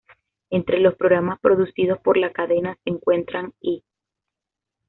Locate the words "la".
2.17-2.31